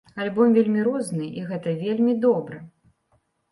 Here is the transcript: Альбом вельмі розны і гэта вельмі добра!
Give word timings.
Альбом 0.23 0.55
вельмі 0.55 0.85
розны 0.87 1.27
і 1.41 1.45
гэта 1.51 1.75
вельмі 1.83 2.17
добра! 2.27 2.57